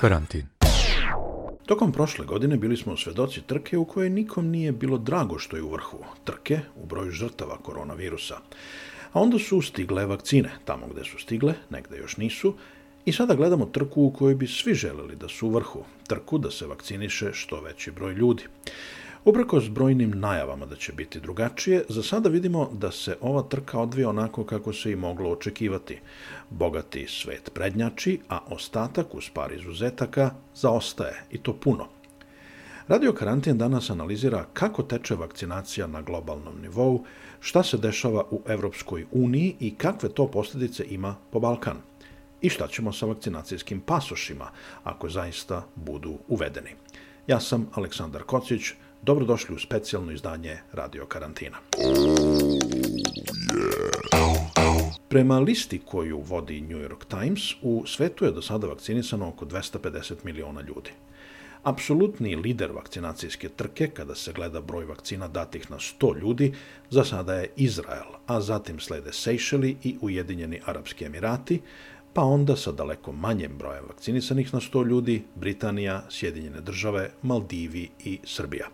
[0.00, 0.46] Karantin.
[1.66, 5.62] Tokom prošle godine bili smo svedoci trke u kojoj nikom nije bilo drago što je
[5.62, 5.98] u vrhu.
[6.24, 8.36] Trke u broju žrtava koronavirusa.
[9.12, 12.54] A onda su stigle vakcine, tamo gde su stigle, negde još nisu,
[13.04, 15.84] i sada gledamo trku u kojoj bi svi želeli da su u vrhu.
[16.06, 18.42] Trku da se vakciniše što veći broj ljudi.
[19.26, 23.80] Uprko s brojnim najavama da će biti drugačije, za sada vidimo da se ova trka
[23.80, 25.98] odvija onako kako se i moglo očekivati.
[26.50, 31.88] Bogati svet prednjači, a ostatak, uz par izuzetaka, zaostaje, i to puno.
[32.88, 37.04] Radio Karantin danas analizira kako teče vakcinacija na globalnom nivou,
[37.40, 41.76] šta se dešava u Evropskoj uniji i kakve to posljedice ima po Balkan.
[42.40, 44.50] I šta ćemo sa vakcinacijskim pasošima,
[44.84, 46.70] ako zaista budu uvedeni.
[47.26, 48.62] Ja sam Aleksandar Kocić,
[49.02, 51.56] Dobrodošli u specijalno izdanje Radio Karantina.
[55.08, 60.14] Prema listi koju vodi New York Times, u svetu je do sada vakcinisano oko 250
[60.24, 60.90] miliona ljudi.
[61.62, 66.54] Apsolutni lider vakcinacijske trke, kada se gleda broj vakcina datih na 100 ljudi,
[66.90, 71.60] za sada je Izrael, a zatim slede Sejšeli i Ujedinjeni Arapski Emirati,
[72.16, 78.18] pa onda sa daleko manjem brojem vakcinisanih na 100 ljudi, Britanija, Sjedinjene države, Maldivi i
[78.24, 78.68] Srbija.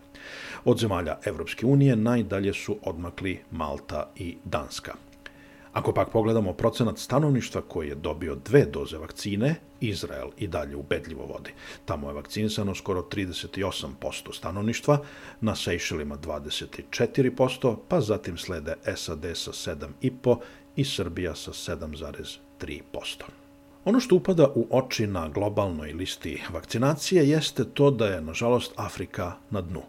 [0.65, 4.93] Od zemalja Evropske unije najdalje su odmakli Malta i Danska.
[5.73, 11.25] Ako pak pogledamo procenat stanovništva koji je dobio dve doze vakcine, Izrael i dalje ubedljivo
[11.25, 11.51] vodi.
[11.85, 14.99] Tamo je vakcinisano skoro 38% stanovništva,
[15.41, 20.37] na Sejšelima 24%, pa zatim slede SAD sa 7,5%
[20.75, 21.51] i Srbija sa
[22.65, 23.23] 7,3%.
[23.85, 29.33] Ono što upada u oči na globalnoj listi vakcinacije jeste to da je, nažalost, Afrika
[29.49, 29.81] na dnu.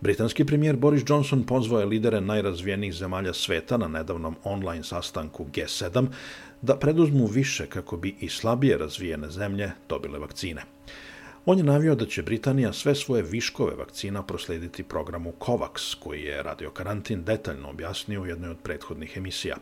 [0.00, 6.06] Britanski premijer Boris Johnson pozvao je lidere najrazvijenijih zemalja sveta na nedavnom online sastanku G7
[6.62, 10.62] da preduzmu više kako bi i slabije razvijene zemlje dobile vakcine.
[11.46, 16.42] On je navio da će Britanija sve svoje viškove vakcina proslediti programu COVAX, koji je
[16.42, 19.56] radio karantin detaljno objasnio u jednoj od prethodnih emisija.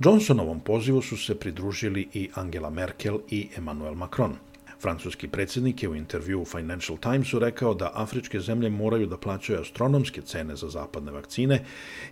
[0.00, 4.36] Johnsonovom pozivu su se pridružili i Angela Merkel i Emmanuel Macron–
[4.80, 9.60] Francuski predsjednik je u intervju u Financial Timesu rekao da afričke zemlje moraju da plaćaju
[9.60, 11.64] astronomske cene za zapadne vakcine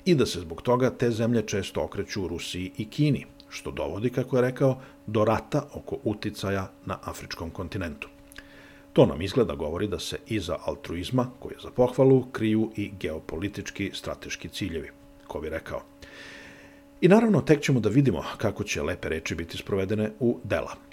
[0.05, 4.37] i da se zbog toga te zemlje često okreću Rusiji i Kini, što dovodi, kako
[4.37, 8.09] je rekao, do rata oko uticaja na afričkom kontinentu.
[8.93, 13.91] To nam izgleda govori da se iza altruizma, koji je za pohvalu, kriju i geopolitički
[13.95, 14.91] strateški ciljevi,
[15.27, 15.83] ko bi rekao.
[17.01, 20.75] I naravno, tek ćemo da vidimo kako će lepe reči biti sprovedene u dela–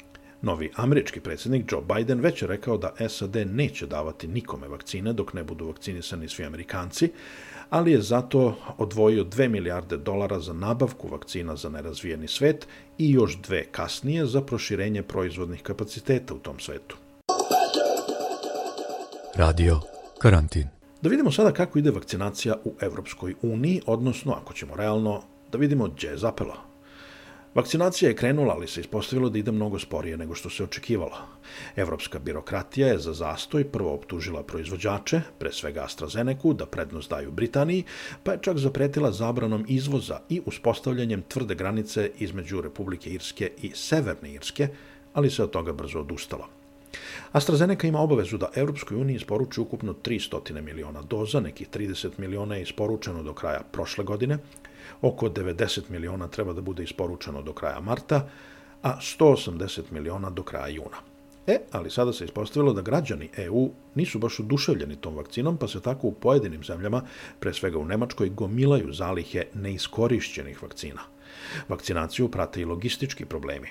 [0.46, 5.34] Novi američki predsjednik Joe Biden već je rekao da SAD neće davati nikome vakcine dok
[5.34, 7.12] ne budu vakcinisani svi Amerikanci,
[7.70, 12.68] ali je zato odvojio 2 milijarde dolara za nabavku vakcina za nerazvijeni svet
[12.98, 16.98] i još dve kasnije za proširenje proizvodnih kapaciteta u tom svetu.
[19.36, 19.80] Radio
[20.20, 20.68] Karantin.
[21.02, 25.22] Da vidimo sada kako ide vakcinacija u Evropskoj uniji, odnosno, ako ćemo realno,
[25.56, 26.56] da vidimo gdje je zapelo.
[27.56, 31.18] Vakcinacija je krenula, ali se ispostavilo da ide mnogo sporije nego što se očekivalo.
[31.76, 37.84] Evropska birokratija je za zastoj prvo optužila proizvođače, pre svega AstraZeneca, da prednost daju Britaniji,
[38.24, 44.34] pa je čak zapretila zabranom izvoza i uspostavljanjem tvrde granice između Republike Irske i Severne
[44.34, 44.68] Irske,
[45.14, 46.48] ali se od toga brzo odustalo.
[47.32, 52.62] AstraZeneca ima obavezu da Evropskoj uniji isporuči ukupno 300 miliona doza, nekih 30 miliona je
[52.62, 54.38] isporučeno do kraja prošle godine,
[55.02, 58.28] oko 90 miliona treba da bude isporučeno do kraja marta,
[58.84, 60.98] a 180 miliona do kraja juna.
[61.48, 65.82] E, ali sada se ispostavilo da građani EU nisu baš oduševljeni tom vakcinom, pa se
[65.82, 67.02] tako u pojedinim zemljama,
[67.40, 71.02] pre svega u Nemačkoj, gomilaju zalihe neiskorišćenih vakcina.
[71.70, 73.68] Vakcinaciju prate i logistički problemi.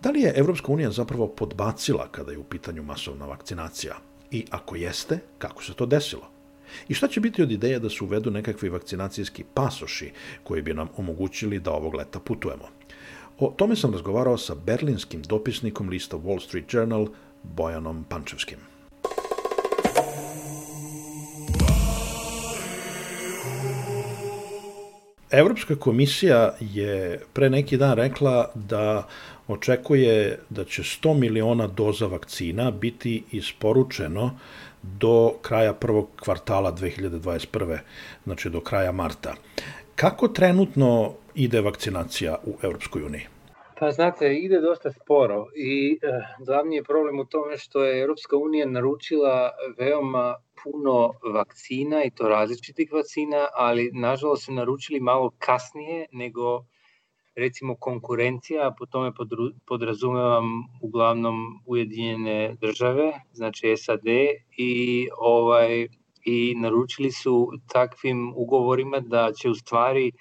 [0.00, 3.94] Da li je Evropska unija zapravo podbacila kada je u pitanju masovna vakcinacija?
[4.30, 6.37] I ako jeste, kako se to desilo?
[6.88, 10.10] I šta će biti od ideje da se uvedu nekakvi vakcinacijski pasoši
[10.42, 12.68] koji bi nam omogućili da ovog leta putujemo?
[13.38, 17.08] O tome sam razgovarao sa berlinskim dopisnikom lista Wall Street Journal
[17.42, 18.58] Bojanom Pančevskim.
[25.30, 29.08] Evropska komisija je pre neki dan rekla da
[29.48, 34.38] očekuje da će 100 miliona doza vakcina biti isporučeno
[34.82, 37.78] do kraja prvog kvartala 2021.
[38.24, 39.34] znači do kraja marta.
[39.94, 43.26] Kako trenutno ide vakcinacija u Europskoj uniji?
[43.80, 46.08] Pa znate, ide dosta sporo i eh,
[46.46, 52.28] glavni je problem u tome što je Europska unija naručila veoma puno vakcina i to
[52.28, 56.64] različitih vakcina, ali nažalost su naručili malo kasnije nego
[57.38, 59.12] recimo konkurencija, po tome
[59.66, 60.44] podrazumevam
[60.82, 64.06] uglavnom Ujedinjene države, znači SAD
[64.56, 65.88] i ovaj
[66.24, 70.12] i naručili su takvim ugovorima da će u stvari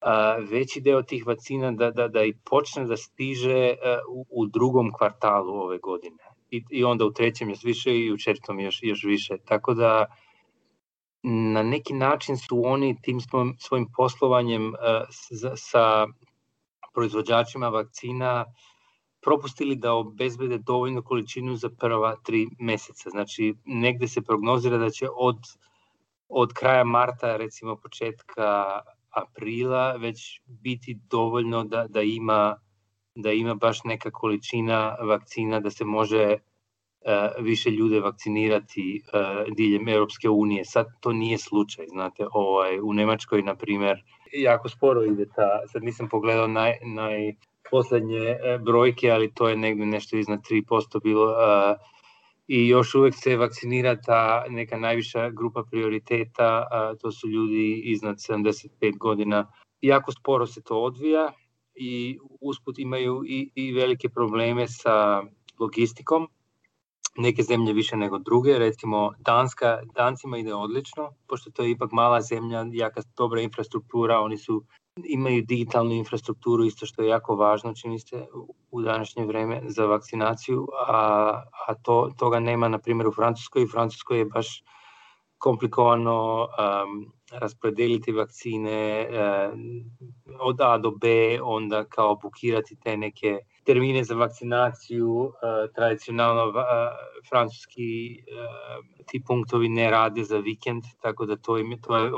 [0.00, 4.46] a, veći deo tih vakcina da, da, da i počne da stiže a, u, u
[4.46, 6.24] drugom kvartalu ove godine.
[6.50, 9.36] I, I onda u trećem još više i u četvrtom još, još više.
[9.44, 10.06] Tako da
[11.22, 13.20] na neki način su oni tim
[13.58, 16.06] svojim poslovanjem a, sa, sa
[16.98, 18.44] proizvođačima vakcina
[19.22, 23.10] propustili da obezbede dovoljnu količinu za prva tri meseca.
[23.10, 25.38] Znači, negde se prognozira da će od,
[26.28, 28.80] od kraja marta, recimo početka
[29.10, 32.56] aprila, već biti dovoljno da, da ima
[33.14, 39.88] da ima baš neka količina vakcina da se može uh, više ljude vakcinirati uh, diljem
[39.88, 40.64] Europske unije.
[40.64, 44.02] Sad to nije slučaj, znate, ovaj, u Nemačkoj, na primer,
[44.32, 47.34] jako sporo ide ta, sad nisam pogledao naj, naj
[47.70, 51.34] poslednje e, brojke, ali to je negde nešto iznad 3% bilo
[52.48, 56.66] i još uvek se vakcinira ta neka najviša grupa prioriteta,
[57.00, 59.52] to su ljudi iznad 75 godina.
[59.80, 61.32] Jako sporo se to odvija
[61.74, 65.22] i usput imaju i, i velike probleme sa
[65.58, 66.28] logistikom,
[67.18, 72.20] neke zemlje više nego druge, recimo Danska, Dancima ide odlično, pošto to je ipak mala
[72.20, 74.64] zemlja, jaka dobra infrastruktura, oni su
[75.04, 78.26] imaju digitalnu infrastrukturu, isto što je jako važno, čini se,
[78.70, 81.02] u današnje vreme za vakcinaciju, a,
[81.68, 83.66] a to, toga nema, na primjer, u Francuskoj.
[83.66, 84.62] Francuskoj je baš
[85.38, 89.60] komplikovano um, raspodeliti vakcine um,
[90.40, 93.38] od A do B, onda kao bukirati te neke
[93.68, 95.32] termine za vakcinaciju, uh,
[95.74, 96.54] tradicionalno uh,
[97.28, 102.12] francuski uh, ti punktovi ne rade za vikend, tako da to, im, to je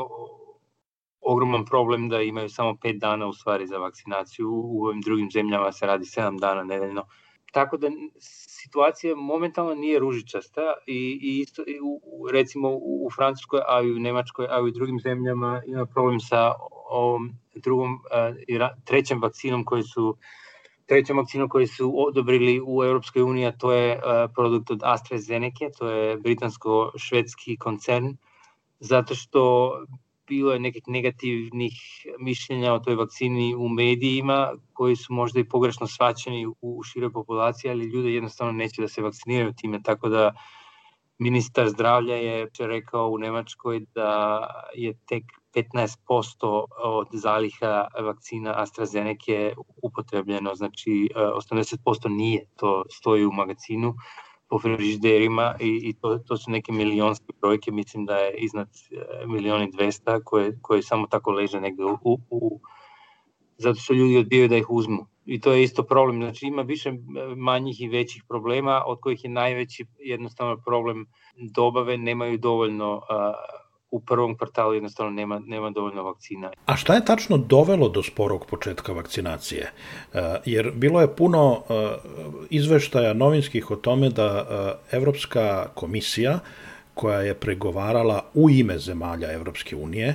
[1.21, 5.73] ogroman problem da imaju samo 5 dana u stvari za vakcinaciju, u ovim drugim zemljama
[5.73, 7.07] se radi 7 dana nedeljno.
[7.53, 7.91] Tako da
[8.61, 13.99] situacija momentalno nije ružičasta i, i isto i u, recimo u Francuskoj, a i u
[13.99, 16.53] Nemačkoj, a i u drugim zemljama ima problem sa
[16.91, 17.99] ovom drugom
[18.49, 20.17] i trećem vakcinom koji su
[20.91, 24.01] trećom vakcinom koji su odobrili u Europskoj uniji, a to je
[24.35, 28.17] produkt od AstraZeneca, to je britansko-švedski koncern,
[28.81, 29.71] zato što
[30.27, 31.75] bilo je nekih negativnih
[32.19, 37.71] mišljenja o toj vakcini u medijima koji su možda i pogrešno svaćeni u široj populaciji,
[37.71, 40.35] ali ljude jednostavno neće da se vakciniraju time, tako da
[41.21, 44.41] ministar zdravlja je rekao u Nemačkoj da
[44.75, 45.25] je tek
[45.55, 53.95] 15% od zaliha vakcina AstraZeneca upotrebljeno, znači 80% nije, to stoji u magazinu
[54.49, 59.27] po frižiderima i, i to, to su neke milionske brojke, mislim da je iznad e,
[59.27, 62.61] milioni dvesta koje, koje samo tako leže negde u, u, u
[63.59, 65.07] zato što ljudi odbijaju da ih uzmu.
[65.31, 66.95] I to je isto problem, znači ima više e,
[67.37, 71.07] manjih i većih problema, od kojih je najveći jednostavno problem
[71.55, 73.03] dobave, nemaju dovoljno uh,
[73.91, 76.51] u prvom kvartalu jednostavno nema, nema dovoljno vakcina.
[76.67, 79.73] A šta je tačno dovelo do sporog početka vakcinacije?
[80.15, 81.75] E, jer bilo je puno e,
[82.51, 86.39] izveštaja novinskih o tome da Evropska komisija
[86.95, 90.15] koja je pregovarala u ime zemalja Evropske unije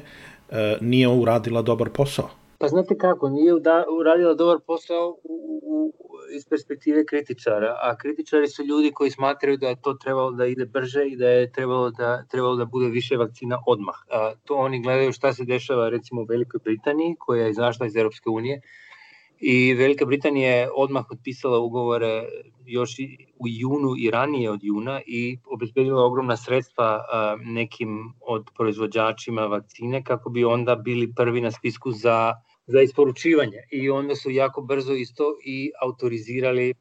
[0.81, 2.29] nije uradila dobar posao.
[2.59, 3.53] Pa znate kako, nije
[3.99, 5.93] uradila dobar posao u, u,
[6.35, 10.65] iz perspektive kritičara, a kritičari su ljudi koji smatraju da je to trebalo da ide
[10.65, 13.95] brže i da je trebalo da, trebalo da bude više vakcina odmah.
[14.11, 17.95] A, to oni gledaju šta se dešava recimo u Velikoj Britaniji, koja je izašla iz
[17.95, 18.61] Europske unije,
[19.39, 22.23] i Velika Britanija je odmah potpisala ugovore
[22.65, 22.91] još
[23.39, 27.01] u junu i ranije od juna i obezbedila ogromna sredstva
[27.43, 32.33] nekim od proizvođačima vakcine kako bi onda bili prvi na spisku za
[32.67, 36.73] za isporučivanje i onda su jako brzo isto i autorizirali,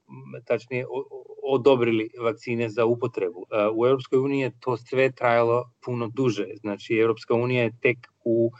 [0.46, 0.86] tačnije
[1.42, 3.46] odobrili vakcine za upotrebu.
[3.74, 8.50] U Europskoj uniji je to sve trajalo puno duže, znači Europska unija je tek u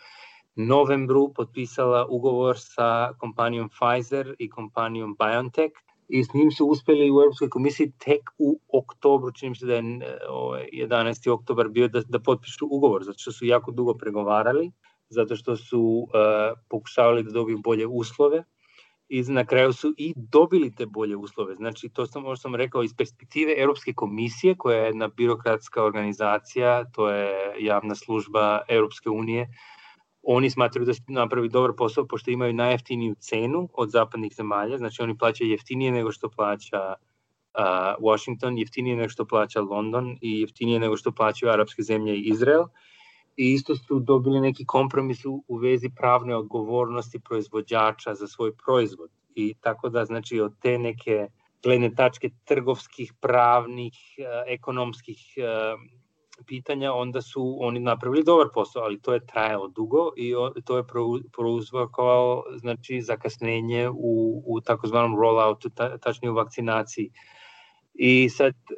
[0.56, 5.74] novembru potpisala ugovor sa kompanijom Pfizer i kompanijom BioNTech
[6.08, 9.82] i s njim su uspeli u Europskoj komisiji tek u oktobru, čini se da je
[9.82, 10.20] 11.
[10.28, 14.72] Ovaj, oktobar bio da, da potpišu ugovor, zato što su jako dugo pregovarali
[15.08, 18.44] zato što su uh, pokušavali da dobiju bolje uslove
[19.08, 21.54] i na kraju su i dobili te bolje uslove.
[21.54, 26.84] Znači, to sam, možda sam rekao, iz perspektive Europske komisije, koja je jedna birokratska organizacija,
[26.92, 29.48] to je javna služba Europske unije,
[30.26, 35.02] oni smatraju da su napravi dobar posao, pošto imaju najjeftiniju cenu od zapadnih zemalja, znači
[35.02, 40.80] oni plaćaju jeftinije nego što plaća uh, Washington, jeftinije nego što plaća London i jeftinije
[40.80, 42.64] nego što plaćaju arapske zemlje i Izrael
[43.36, 49.10] i isto su dobili neki kompromis u, u vezi pravne odgovornosti proizvođača za svoj proizvod.
[49.34, 51.28] I tako da, znači, od te neke
[51.62, 53.94] gledne tačke trgovskih, pravnih,
[54.46, 55.18] ekonomskih
[56.46, 60.84] pitanja, onda su oni napravili dobar posao, ali to je trajalo dugo i to je
[61.32, 67.10] prouzvakovao znači, zakasnenje u, u takozvanom rolloutu, ta, tačnije u vakcinaciji.
[67.94, 68.74] I sad, e,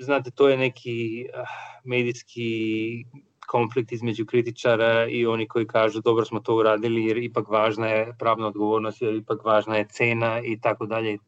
[0.00, 1.44] znate, to je neki ah,
[1.84, 2.50] medijski
[3.46, 8.14] konflikt između kritičara i oni koji kažu dobro smo to uradili jer ipak važna je
[8.18, 11.18] pravna odgovornost, jer ipak važna je cena i tako dalje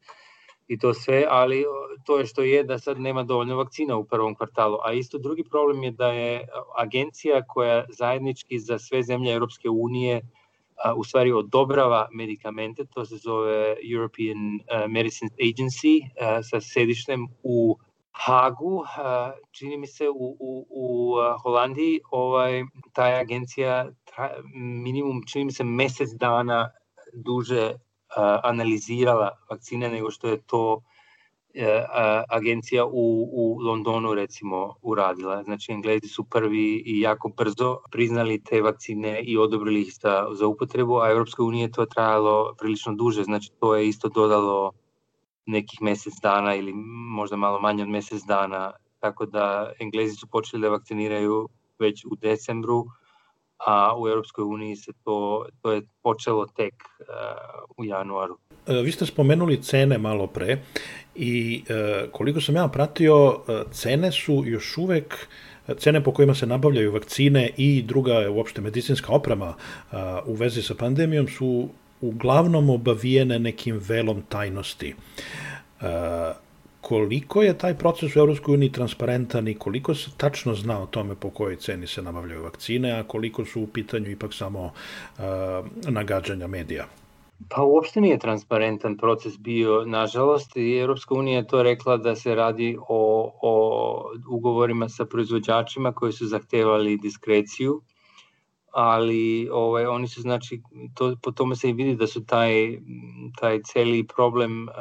[0.71, 1.65] i to sve, ali
[2.07, 4.79] to je što je da sad nema dovoljno vakcina u prvom kvartalu.
[4.85, 6.47] A isto drugi problem je da je
[6.79, 10.21] agencija koja zajednički za sve zemlje Europske unije
[10.97, 16.07] u stvari odobrava medikamente, to se zove European Medicines Agency
[16.51, 17.77] sa sedištem u
[18.13, 18.85] Hagu,
[19.51, 22.63] čini mi se u, u, u Holandiji, ovaj,
[22.93, 23.89] ta agencija
[24.55, 26.71] minimum, čini mi se, mesec dana
[27.15, 27.75] duže
[28.43, 30.83] analizirala vakcine nego što je to
[31.55, 31.85] e,
[32.29, 35.43] agencija u, u Londonu recimo uradila.
[35.43, 40.47] Znači Englezi su prvi i jako brzo priznali te vakcine i odobrili ih za, za
[40.47, 44.73] upotrebu, a Evropska unija to trajalo prilično duže, znači to je isto dodalo
[45.47, 46.73] nekih mesec dana ili
[47.15, 51.49] možda malo manje od mesec dana, tako da Englezi su počeli da vakciniraju
[51.79, 52.85] već u decembru,
[53.67, 57.07] a u Europskoj uniji se to, to je počelo tek uh,
[57.77, 58.39] u januaru.
[58.67, 60.59] E, vi ste spomenuli cene malo pre
[61.15, 63.35] i uh, koliko sam ja pratio, uh,
[63.73, 65.29] cene su još uvek
[65.79, 69.55] cene po kojima se nabavljaju vakcine i druga uopšte medicinska oprema
[70.27, 71.69] u vezi sa pandemijom su
[72.01, 74.95] uglavnom obavijene nekim velom tajnosti
[76.91, 81.15] koliko je taj proces u Evropskoj uniji transparentan i koliko se tačno zna o tome
[81.15, 85.23] po kojoj ceni se nabavljaju vakcine, a koliko su u pitanju ipak samo uh,
[85.89, 86.87] nagađanja medija?
[87.49, 92.35] Pa uopšte nije transparentan proces bio, nažalost, i Evropska unija je to rekla da se
[92.35, 93.55] radi o, o
[94.31, 97.81] ugovorima sa proizvođačima koji su zahtevali diskreciju
[98.73, 100.63] ali ovaj, oni su znači,
[100.95, 102.79] to, po tome se i vidi da su taj,
[103.41, 104.75] taj celi problem uh,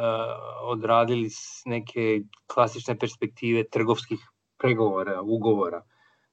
[0.62, 2.22] odradili s neke
[2.54, 4.20] klasične perspektive trgovskih
[4.58, 5.82] pregovora, ugovora.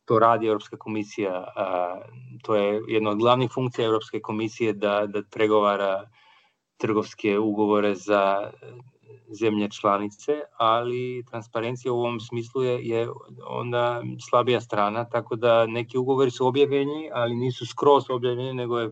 [0.05, 2.03] To radi Europska komisija, uh,
[2.43, 6.11] to je jedna od glavnih funkcija Europske komisije da, da pregovara
[6.77, 8.51] trgovske ugovore za
[9.41, 13.09] zemlje članice, ali transparencija u ovom smislu je, je
[13.47, 18.91] onda slabija strana, tako da neki ugovori su objavljeni, ali nisu skroz objavljeni, nego je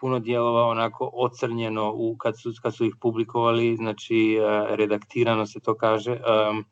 [0.00, 5.60] puno dijelova onako ocrnjeno u, kad, su, kad su ih publikovali, znači e, redaktirano se
[5.60, 6.12] to kaže.
[6.12, 6.64] Um,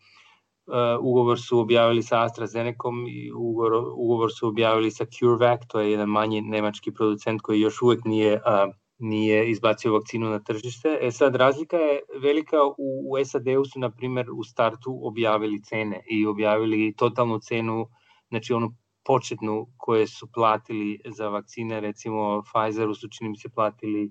[0.69, 5.91] uh, ugovor su objavili sa AstraZenecom i ugovor, ugovor su objavili sa CureVac, to je
[5.91, 10.99] jedan manji nemački producent koji još uvek nije uh, nije izbacio vakcinu na tržište.
[11.01, 16.03] E sad, razlika je velika, u, u SAD-u su, na primer, u startu objavili cene
[16.11, 17.89] i objavili totalnu cenu,
[18.29, 18.75] znači onu
[19.05, 24.11] početnu koje su platili za vakcine, recimo Pfizeru su čini mi se platili e,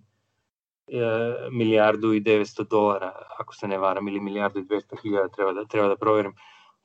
[1.51, 5.65] milijardu i 900 dolara, ako se ne varam, ili milijardu i 200 hiljada, treba da,
[5.65, 6.33] treba da proverim.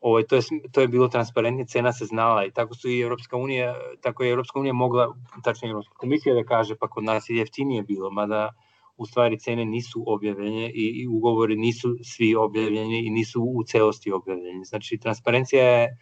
[0.02, 0.42] Ovo, to, je,
[0.73, 4.32] to je bilo transparentnije, cena se znala i tako su i Evropska unija, tako je
[4.32, 8.50] Evropska unija mogla, tačnije Evropska komisija da kaže pa kod nas je jeftinije bilo, mada
[8.97, 14.12] u stvari cene nisu objavljene i, i ugovori nisu svi objavljeni i nisu u celosti
[14.12, 14.64] objavljeni.
[14.64, 15.99] Znači, transparencija je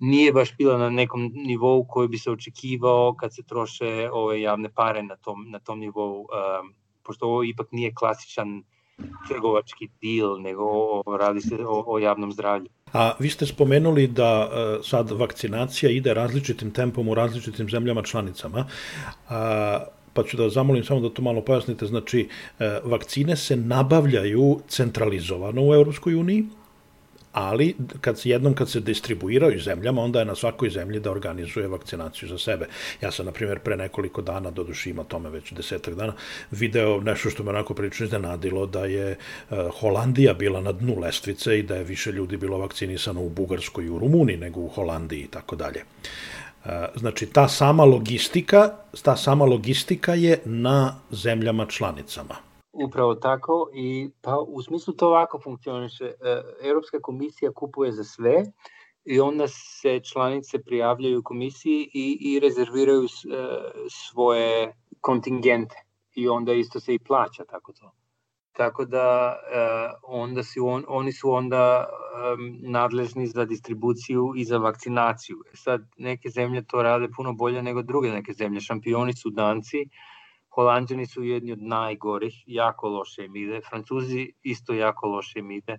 [0.00, 4.74] nije baš bila na nekom nivou koji bi se očekivao kad se troše ove javne
[4.74, 8.62] pare na tom, na tom nivou, um, pošto ovo ipak nije klasičan
[9.28, 10.66] trgovački deal, nego
[11.18, 12.68] radi se o, o javnom zdravlju.
[12.92, 18.66] A vi ste spomenuli da e, sad vakcinacija ide različitim tempom u različitim zemljama članicama.
[19.28, 21.86] A, pa ću da zamolim samo da to malo pojasnite.
[21.86, 22.28] Znači,
[22.58, 26.44] e, vakcine se nabavljaju centralizovano u Europskoj uniji,
[27.38, 31.68] ali kad se jednom kad se distribuiraju zemljama, onda je na svakoj zemlji da organizuje
[31.68, 32.66] vakcinaciju za sebe.
[33.00, 36.12] Ja sam, na primjer, pre nekoliko dana, do duši ima tome već desetak dana,
[36.50, 41.58] video nešto što me onako prilično iznenadilo, da je uh, Holandija bila na dnu lestvice
[41.58, 45.20] i da je više ljudi bilo vakcinisano u Bugarskoj i u Rumuniji nego u Holandiji
[45.20, 45.84] i tako dalje.
[46.64, 48.70] E, znači, ta sama logistika,
[49.02, 52.47] ta sama logistika je na zemljama članicama.
[52.84, 56.04] Upravo tako i pa u smislu to ovako funkcioniše.
[56.04, 58.44] E, Europska komisija kupuje za sve
[59.04, 63.08] i onda se članice prijavljaju komisiji i, i rezerviraju e,
[63.90, 65.76] svoje kontingente
[66.14, 67.92] i onda isto se i plaća tako to.
[68.52, 71.86] tako da uh, onda su on, oni su onda
[72.62, 75.36] nadležni za distribuciju i za vakcinaciju.
[75.52, 78.60] E sad neke zemlje to rade puno bolje nego druge neke zemlje.
[78.60, 79.88] Šampioni su Danci,
[80.58, 83.60] Holandžani su jedni od najgorih, jako loše im ide.
[83.68, 85.76] Francuzi isto jako loše im ide.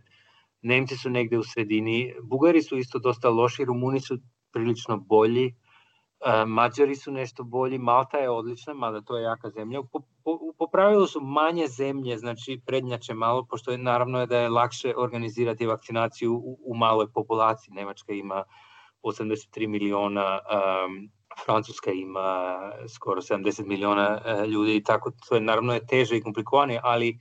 [0.62, 2.14] Nemci su negde u sredini.
[2.24, 4.18] Bugari su isto dosta loši, Rumuni su
[4.52, 5.46] prilično bolji.
[5.50, 9.82] E, Mađari su nešto bolji, Malta je odlična, mada to je jaka zemlja.
[9.92, 14.38] Po, po, po pravilu su manje zemlje, znači prednjače malo, pošto je naravno je da
[14.38, 17.74] je lakše organizirati vakcinaciju u, u maloj populaciji.
[17.74, 18.44] Nemačka ima
[19.04, 21.10] 83 miliona, um,
[21.46, 22.60] Francuska ima
[22.96, 27.20] skoro 70 miliona uh, ljudi i tako, to je naravno je teže i komplikovane, ali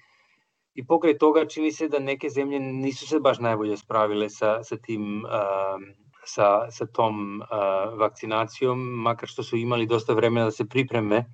[0.74, 4.76] i pokraj toga čini se da neke zemlje nisu se baš najbolje spravile sa, sa
[4.76, 5.86] tim um,
[6.24, 11.24] sa, sa tom uh, vakcinacijom, makar što su imali dosta vremena da se pripreme,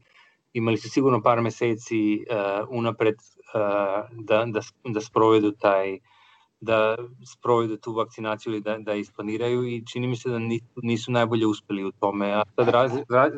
[0.53, 5.99] imali su sigurno par meseci uh, unapred uh, da, da, da sprovedu taj
[6.65, 6.97] da
[7.33, 10.39] sprovedu tu vakcinaciju ili da, da isplaniraju i čini mi se da
[10.83, 12.33] nisu, najbolje uspeli u tome.
[12.33, 13.33] A sad raz, raz,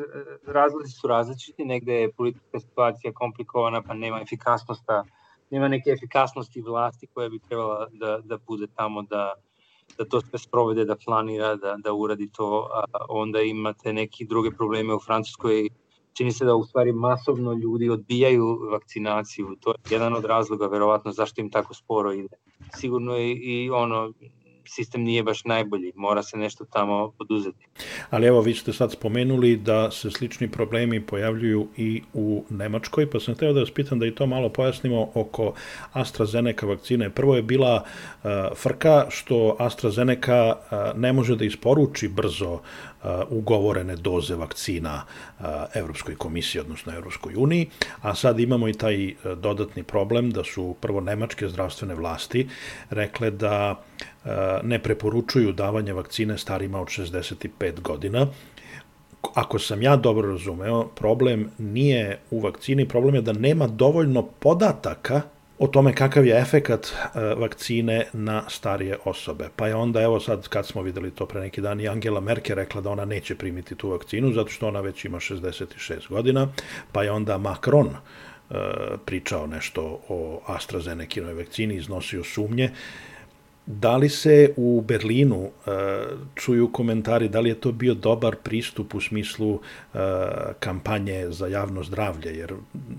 [0.47, 4.85] razlozi su različiti, negde je politička situacija komplikovana pa nema efikasnosti,
[5.49, 9.33] nema neke efikasnosti vlasti koja bi trebala da, da bude tamo da
[9.97, 14.51] da to sve sprovede, da planira, da, da uradi to, a onda imate neki druge
[14.51, 15.69] probleme u Francuskoj,
[16.13, 21.11] čini se da u stvari masovno ljudi odbijaju vakcinaciju, to je jedan od razloga verovatno
[21.11, 22.35] zašto im tako sporo ide.
[22.75, 24.13] Sigurno je i ono,
[24.69, 27.67] sistem nije baš najbolji, mora se nešto tamo poduzeti.
[28.09, 33.19] Ali evo, vi ste sad spomenuli da se slični problemi pojavljuju i u Nemačkoj, pa
[33.19, 35.53] sam hteo da vas pitam da i to malo pojasnimo oko
[35.93, 37.09] AstraZeneca vakcine.
[37.09, 42.59] Prvo je bila uh, frka što AstraZeneca uh, ne može da isporuči brzo
[43.29, 45.01] ugovorene doze vakcina
[45.73, 47.69] Evropskoj komisiji, odnosno Evropskoj uniji,
[48.01, 52.47] a sad imamo i taj dodatni problem da su prvo nemačke zdravstvene vlasti
[52.89, 53.81] rekle da
[54.63, 58.27] ne preporučuju davanje vakcine starima od 65 godina.
[59.33, 65.21] Ako sam ja dobro razumeo, problem nije u vakcini, problem je da nema dovoljno podataka
[65.59, 66.93] o tome kakav je efekat
[67.37, 69.49] vakcine na starije osobe.
[69.55, 72.55] Pa je onda, evo sad, kad smo videli to pre neki dan, i Angela Merkel
[72.55, 76.47] rekla da ona neće primiti tu vakcinu, zato što ona već ima 66 godina,
[76.91, 77.89] pa je onda Macron
[79.05, 82.71] pričao nešto o AstraZeneca vakcini, iznosio sumnje
[83.67, 85.73] Da li se u Berlinu uh,
[86.35, 89.59] čuju komentari, da li je to bio dobar pristup u smislu
[90.59, 92.53] kampanje za javno zdravlje, jer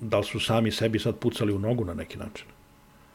[0.08, 2.46] da li su sami sebi sad pucali u nogu na neki način?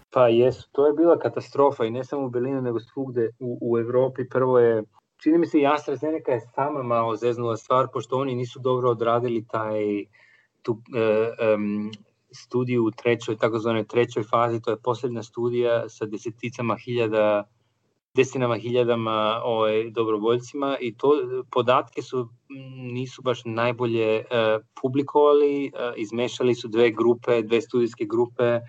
[0.09, 3.79] Pa jesu, to je bila katastrofa i ne samo u Berlinu, nego svugde u, u
[3.79, 4.29] Evropi.
[4.29, 4.83] Prvo je,
[5.23, 9.45] čini mi se i AstraZeneca je sama malo zeznula stvar, pošto oni nisu dobro odradili
[9.47, 10.05] taj
[10.61, 11.91] tu, uh, um,
[12.31, 17.43] studiju u trećoj, takozvanoj trećoj fazi, to je poslednja studija sa deseticama hiljada
[18.15, 21.11] desetinama hiljadama ovaj, dobrovoljcima i to
[21.51, 22.29] podatke su
[22.93, 24.25] nisu baš najbolje e,
[24.81, 28.59] publikovali, e, izmešali su dve grupe, dve studijske grupe,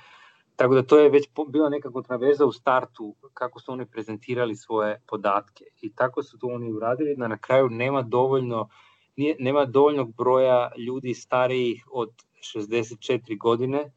[0.57, 5.01] tako da to je već bila neka kontraveza u startu kako su oni prezentirali svoje
[5.07, 8.69] podatke i tako su to oni uradili da na kraju nema dovoljno
[9.17, 12.11] nije, nema dovoljnog broja ljudi starijih od
[12.57, 13.93] 64 godine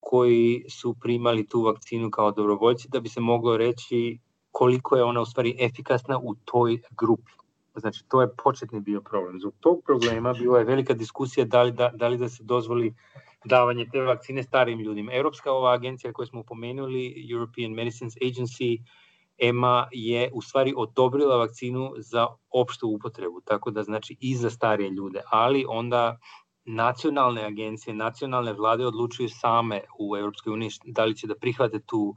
[0.00, 4.18] koji su primali tu vakcinu kao dobrovoljci da bi se moglo reći
[4.58, 7.32] koliko je ona u stvari efikasna u toj grupi.
[7.76, 9.40] Znači, to je početni bio problem.
[9.40, 12.94] Zbog tog problema bila je velika diskusija da li da, da, li da se dozvoli
[13.44, 15.12] davanje te vakcine starim ljudima.
[15.14, 18.82] Europska ova agencija koju smo pomenuli, European Medicines Agency,
[19.38, 24.90] EMA je u stvari odobrila vakcinu za opštu upotrebu, tako da znači i za starije
[24.90, 26.18] ljude, ali onda
[26.64, 32.14] nacionalne agencije, nacionalne vlade odlučuju same u Evropskoj uniji da li će da prihvate tu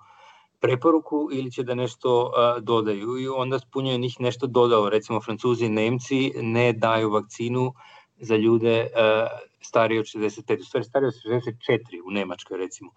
[0.62, 5.66] preporuku ili će da nešto uh, dodaju i onda spunjaju njih nešto dodao, recimo Francuzi
[5.66, 7.74] i Nemci ne daju vakcinu
[8.20, 9.28] za ljude uh,
[9.62, 12.92] starije od 65, u stvari starije od 64 u Nemačkoj recimo.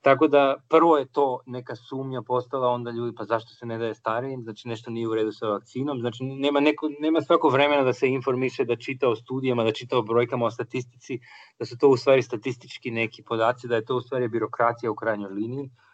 [0.00, 3.94] Tako da prvo je to neka sumnja postala, onda ljudi pa zašto se ne daje
[3.94, 7.92] starijim, znači nešto nije u redu sa vakcinom, znači nema, neko, nema svako vremena da
[7.92, 11.20] se informiše, da čita o studijama, da čita o brojkama, o statistici,
[11.58, 14.94] da su to u stvari statistički neki podaci, da je to u stvari birokracija u
[14.94, 15.64] krajnjoj liniji.
[15.64, 15.91] Uh,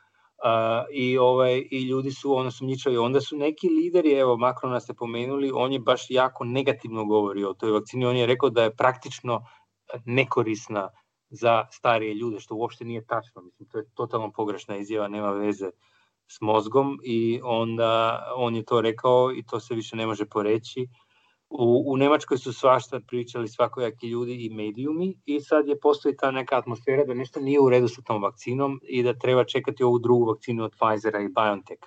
[0.92, 5.50] i ovaj i ljudi su ono sumnjičavi onda su neki lideri evo Makrona ste pomenuli
[5.54, 9.44] on je baš jako negativno govorio o toj vakcini on je rekao da je praktično
[10.04, 10.88] nekorisna
[11.30, 13.42] za starije ljude, što uopšte nije tačno.
[13.42, 15.70] Mislim, to je totalno pogrešna izjava, nema veze
[16.26, 20.86] s mozgom i onda on je to rekao i to se više ne može poreći.
[21.50, 26.30] U, u Nemačkoj su svašta pričali svakojaki ljudi i medijumi i sad je postoji ta
[26.30, 29.98] neka atmosfera da nešto nije u redu sa tom vakcinom i da treba čekati ovu
[29.98, 31.82] drugu vakcinu od Pfizera i BioNTech.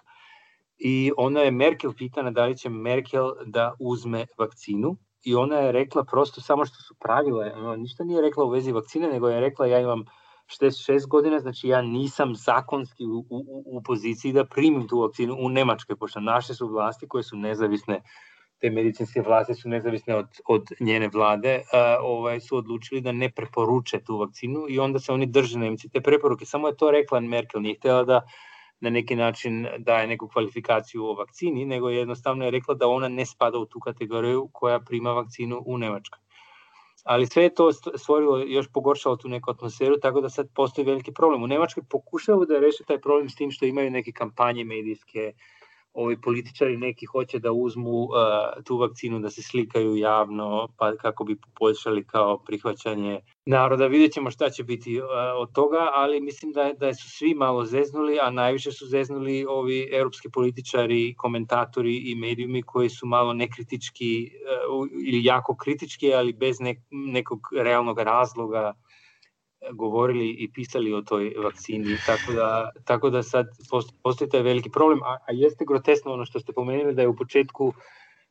[0.78, 5.72] I ona je Merkel pitana da li će Merkel da uzme vakcinu i ona je
[5.72, 9.40] rekla prosto samo što su pravile, ona ništa nije rekla u vezi vakcine, nego je
[9.40, 10.06] rekla ja imam
[10.48, 15.50] 66 godina, znači ja nisam zakonski u, u, u poziciji da primim tu vakcinu u
[15.50, 18.02] Nemačkoj, pošto naše su vlasti koje su nezavisne
[18.62, 23.30] te medicinske vlasti su nezavisne od, od njene vlade, a, ovaj, su odlučili da ne
[23.30, 26.46] preporuče tu vakcinu i onda se oni drže Nemci te preporuke.
[26.46, 28.22] Samo je to rekla Merkel, nije htela da
[28.80, 33.26] na neki način daje neku kvalifikaciju o vakcini, nego jednostavno je rekla da ona ne
[33.26, 36.20] spada u tu kategoriju koja prima vakcinu u Nemačkoj.
[37.04, 41.14] Ali sve je to stvorilo, još pogoršalo tu neku atmosferu, tako da sad postoji veliki
[41.14, 41.44] problem.
[41.44, 45.61] U Nemačkoj pokušavaju da reše taj problem s tim što imaju neke kampanje medijske, uh,
[45.94, 48.10] ovi političari neki hoće da uzmu uh,
[48.64, 53.88] tu vakcinu da se slikaju javno pa kako bi poboljšali kao prihvaćanje naroda.
[53.88, 57.66] Vidjet ćemo šta će biti uh, od toga, ali mislim da, da su svi malo
[57.66, 64.32] zeznuli, a najviše su zeznuli ovi europski političari, komentatori i medijumi koji su malo nekritički
[64.72, 68.74] uh, ili jako kritički, ali bez nek, nekog realnog razloga
[69.72, 73.48] govorili i pisali o toj vakcini, tako da, tako da sad
[74.04, 77.16] postoji taj veliki problem, a, a jeste grotesno ono što ste pomenuli da je u
[77.16, 77.74] početku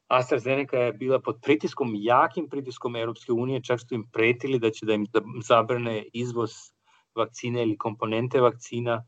[0.09, 4.87] AstraZeneca je bila pod pritiskom, jakim pritiskom Europske unije, čak što im pretili da će
[4.87, 5.07] da im
[5.49, 6.51] zabrane izvoz
[7.14, 9.05] vakcine ili komponente vakcina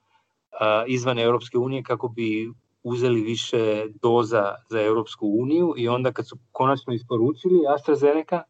[0.61, 6.29] a, izvan Europske unije kako bi uzeli više doza za Europsku uniju i onda kad
[6.29, 8.43] su konačno isporučili AstraZeneca,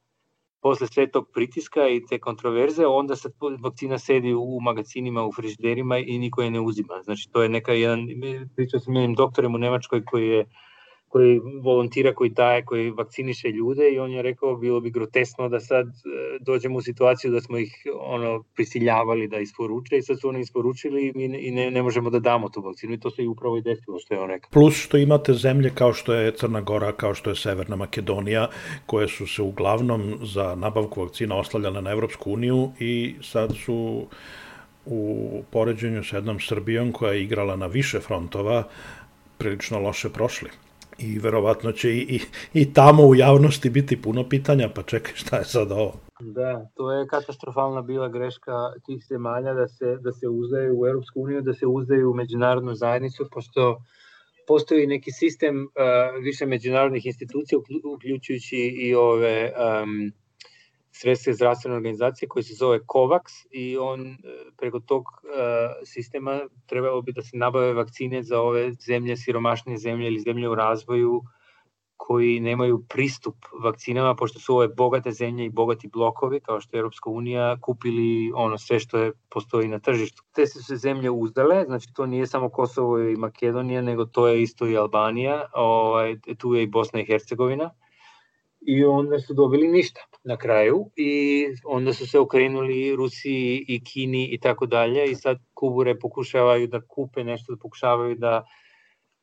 [0.63, 5.99] posle sve tog pritiska i te kontroverze, onda sad vakcina sedi u magacinima, u frižiderima
[5.99, 7.03] i niko je ne uzima.
[7.05, 8.07] Znači, to je neka jedan,
[8.57, 10.47] pričao sam jednim doktorem u Nemačkoj koji je
[11.13, 15.61] koji volontira, koji daje, koji vakciniše ljude i on je rekao bilo bi grotesno da
[15.61, 15.91] sad e,
[16.41, 21.07] dođemo u situaciju da smo ih ono prisiljavali da isporuče i sad su oni isporučili
[21.07, 23.59] i, mi, i ne, ne možemo da damo tu vakcinu i to se i upravo
[23.59, 24.51] i desilo što je on rekao.
[24.51, 28.49] Plus što imate zemlje kao što je Crna Gora, kao što je Severna Makedonija,
[28.87, 34.07] koje su se uglavnom za nabavku vakcina oslavljale na Evropsku uniju i sad su
[34.87, 38.69] u poređenju sa jednom Srbijom koja je igrala na više frontova
[39.39, 40.49] prilično loše prošli
[40.99, 42.21] i verovatno će i, i,
[42.61, 45.95] i tamo u javnosti biti puno pitanja, pa čekaj šta je sad ovo?
[46.21, 48.53] Da, to je katastrofalna bila greška
[48.87, 52.75] tih zemalja da se, da se uzdaju u Europsku uniju, da se uzdaju u međunarodnu
[52.75, 53.83] zajednicu, pošto
[54.47, 57.59] postoji neki sistem uh, više međunarodnih institucija,
[57.95, 60.13] uključujući i ove um,
[60.93, 64.17] sredstva zdravstvene organizacije koji se zove COVAX i on e,
[64.57, 70.07] preko tog e, sistema trebalo bi da se nabave vakcine za ove zemlje, siromašnije zemlje
[70.07, 71.23] ili zemlje u razvoju
[71.97, 76.79] koji nemaju pristup vakcinama, pošto su ove bogate zemlje i bogati blokovi, kao što je
[76.79, 80.23] Europska unija, kupili ono sve što je postoji na tržištu.
[80.33, 84.43] Te su se zemlje uzdale, znači to nije samo Kosovo i Makedonija, nego to je
[84.43, 87.71] isto i Albanija, ovaj, tu je i Bosna i Hercegovina
[88.67, 94.29] i onda su dobili ništa na kraju i onda su se okrenuli Rusiji i Kini
[94.33, 98.45] i tako dalje i sad kubure pokušavaju da kupe nešto, da pokušavaju da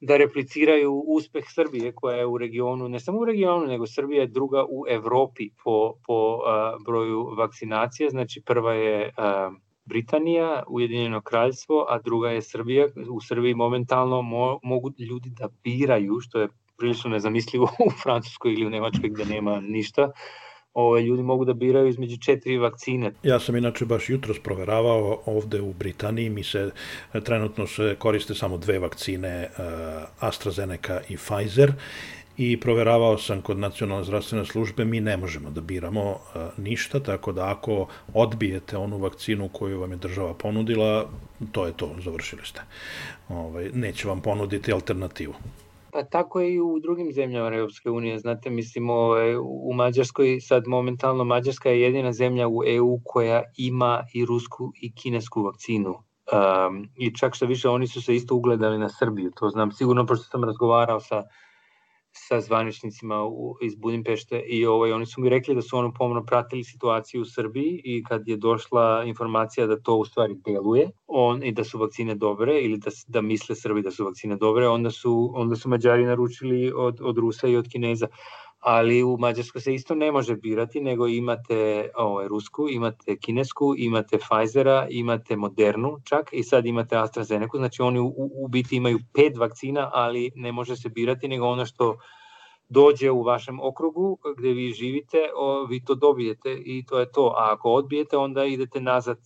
[0.02, 4.28] da repliciraju uspeh Srbije koja je u regionu, ne samo u regionu, nego Srbija je
[4.28, 9.52] druga u Evropi po, po a, broju vakcinacije, znači prva je a,
[9.86, 12.88] Britanija, Ujedinjeno kraljstvo, a druga je Srbija.
[13.10, 16.48] U Srbiji momentalno mo, mogu ljudi da biraju, što je
[16.80, 20.12] prilično nezamislivo u Francuskoj ili u Nemačkoj gde nema ništa,
[20.74, 23.12] ove, ljudi mogu da biraju između četiri vakcine.
[23.24, 26.72] Ja sam inače baš jutros proveravao ovde u Britaniji, mi se
[27.24, 29.64] trenutno se koriste samo dve vakcine, uh,
[30.20, 31.74] AstraZeneca i Pfizer,
[32.38, 37.32] i proveravao sam kod nacionalne zdravstvene službe, mi ne možemo da biramo uh, ništa, tako
[37.32, 41.10] da ako odbijete onu vakcinu koju vam je država ponudila,
[41.52, 42.62] to je to, završili ste.
[43.30, 45.34] Ovaj, neće vam ponuditi alternativu.
[45.92, 48.20] Pa tako je i u drugim zemljama Europske unije.
[48.20, 54.04] Znate, mislim, ovaj, u Mađarskoj, sad momentalno Mađarska je jedina zemlja u EU koja ima
[54.14, 55.90] i rusku i kinesku vakcinu.
[55.90, 60.06] Um, I čak što više, oni su se isto ugledali na Srbiju, to znam sigurno,
[60.06, 61.24] pošto sam razgovarao sa
[62.28, 66.26] sa zvaničnicima u, iz Budimpešte i ovaj, oni su mi rekli da su ono pomno
[66.26, 71.44] pratili situaciju u Srbiji i kad je došla informacija da to u stvari deluje on,
[71.44, 74.92] i da su vakcine dobre ili da, da misle Srbi da su vakcine dobre, onda
[74.92, 78.08] su, onda su Mađari naručili od, od Rusa i od Kineza
[78.60, 84.18] ali u Mađarskoj se isto ne može birati, nego imate ovaj, rusku, imate kinesku, imate
[84.18, 89.38] Pfizera, imate Modernu čak i sad imate AstraZeneca, znači oni u, u biti imaju pet
[89.38, 91.98] vakcina, ali ne može se birati, nego ono što
[92.70, 97.34] dođe u vašem okrugu gde vi živite, o, vi to dobijete i to je to.
[97.38, 99.18] A ako odbijete, onda idete nazad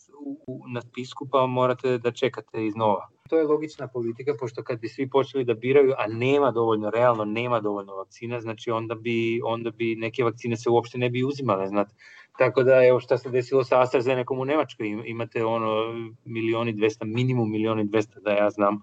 [0.48, 3.10] u, na spisku pa morate da čekate iznova.
[3.30, 7.26] To je logična politika, pošto kad bi svi počeli da biraju, a nema dovoljno, realno
[7.26, 11.68] nema dovoljno vakcina, znači onda bi, onda bi neke vakcine se uopšte ne bi uzimale,
[11.68, 11.96] znate.
[12.38, 15.94] Tako da, evo šta se desilo sa AstraZeneca u Nemačkoj, imate ono
[16.26, 18.82] milioni 200, minimum milioni 200 da ja znam,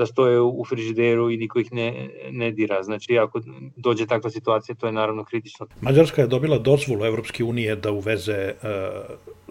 [0.00, 2.82] da stoje u frižideru i niko ih ne, ne dira.
[2.82, 3.40] Znači, ako
[3.76, 5.66] dođe takva situacija, to je naravno kritično.
[5.80, 8.70] Mađarska je dobila dozvolu Evropske unije da uveze uh,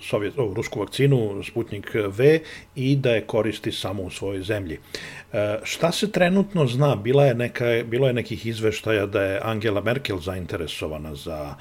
[0.01, 2.39] Sovjet, oh, rusku vakcinu Sputnik V
[2.75, 4.77] i da je koristi samo u svojoj zemlji.
[4.79, 6.95] Uh, šta se trenutno zna?
[6.95, 11.55] Bila je neka, bilo je nekih izveštaja da je Angela Merkel zainteresovana za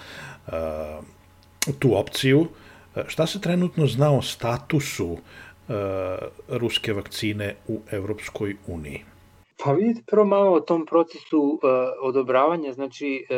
[0.46, 0.52] uh,
[1.78, 2.46] tu opciju.
[3.06, 5.18] Šta se trenutno zna o statusu uh,
[6.48, 9.04] ruske vakcine u Evropskoj uniji?
[9.64, 11.58] Pa vidite prvo malo o tom procesu uh,
[12.02, 13.36] odobravanja, znači uh,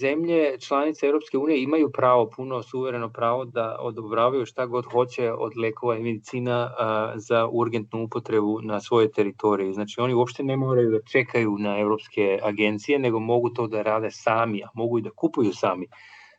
[0.00, 5.52] zemlje članice Evropske unije imaju pravo, puno suvereno pravo da odobravaju šta god hoće od
[5.56, 9.72] lekova i medicina uh, za urgentnu upotrebu na svoje teritoriji.
[9.72, 14.10] Znači oni uopšte ne moraju da čekaju na evropske agencije, nego mogu to da rade
[14.10, 15.86] sami, a mogu i da kupuju sami.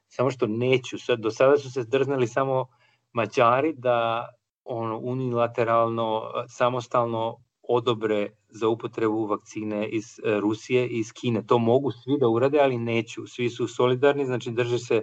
[0.08, 2.66] Samo što neću, sad, do sada su se drznali samo
[3.14, 4.28] Mađari da
[4.70, 7.38] ono unilateralno, samostalno
[7.70, 11.46] odobre za upotrebu vakcine iz e, Rusije i iz Kine.
[11.48, 13.28] To mogu svi da urade, ali neću.
[13.28, 15.02] Svi su solidarni, znači drže se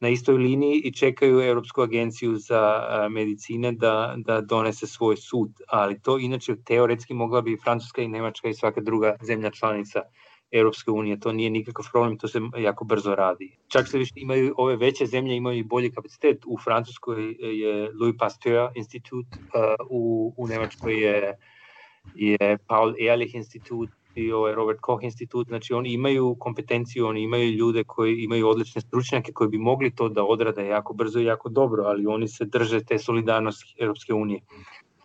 [0.00, 5.50] na istoj liniji i čekaju Europsku agenciju za e, medicine da, da donese svoj sud.
[5.68, 10.02] Ali to inače teoretski mogla bi i Francuska i Nemačka i svaka druga zemlja članica
[10.52, 13.56] Europske unije, to nije nikakav problem, to se jako brzo radi.
[13.68, 16.44] Čak se više imaju, ove veće zemlje imaju i bolji kapacitet.
[16.46, 21.38] U Francuskoj je Louis Pasteur institut, uh, u, u Nemačkoj je,
[22.14, 27.50] je Paul Ehrlich institut i ovaj Robert Koch institut, znači oni imaju kompetenciju, oni imaju
[27.50, 31.48] ljude koji imaju odlične stručnjake koji bi mogli to da odrade jako brzo i jako
[31.48, 34.40] dobro, ali oni se drže te solidarnosti Europske unije.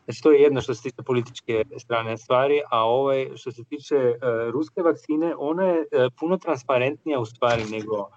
[0.06, 3.96] Znači, to je jedno što se tiče političke strane stvari, a ovaj, što se tiče
[3.96, 8.10] uh, ruske vakcine, ona je uh, puno transparentnija u stvari nego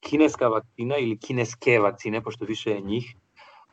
[0.00, 3.16] kineska vakcina ili kineske vakcine, pošto više je njih.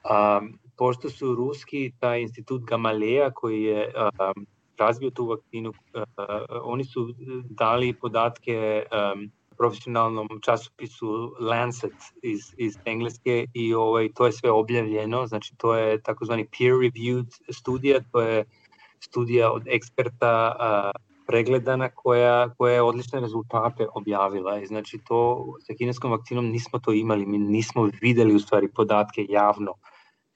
[0.06, 4.46] Um, pošto su ruski, taj institut Gamaleja koji je um,
[4.78, 6.06] razvio tu vakcinu, uh,
[6.64, 7.14] oni su
[7.50, 15.28] dali podatke um, profesionalnom časopisu Lancet iz, iz Engleske i ovaj, to je sve objavljeno,
[15.28, 18.46] znači to je takozvani peer-reviewed studija, to je
[19.00, 20.92] studija od eksperta a,
[21.28, 24.60] pregledana koja, koja je odlične rezultate objavila.
[24.60, 29.26] I znači to sa kineskom vakcinom nismo to imali, mi nismo videli u stvari podatke
[29.30, 29.74] javno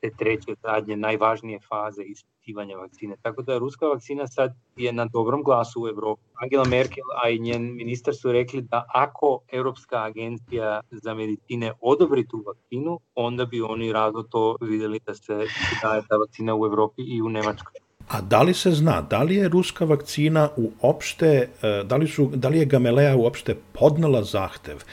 [0.02, 3.16] te treće, zadnje, najvažnije faze ispitivanja vakcine.
[3.22, 6.22] Tako da ruska vakcina sad je na dobrom glasu u Evropi.
[6.44, 12.28] Angela Merkel, a i njen ministar su rekli da ako Evropska agencija za medicine odobri
[12.28, 15.46] tu vakcinu, onda bi oni rado to videli da se
[15.82, 17.74] daje ta vakcina u Evropi i u Nemačkoj.
[18.10, 21.28] A da li se zna, da li je ruska vakcina uopšte,
[21.62, 24.84] e, da li, su, da li je Gamelea uopšte podnala zahtev